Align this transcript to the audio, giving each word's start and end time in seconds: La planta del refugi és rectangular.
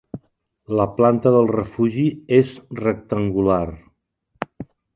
La 0.79 0.87
planta 0.93 1.33
del 1.35 1.49
refugi 1.51 2.07
és 2.39 2.55
rectangular. 2.81 3.63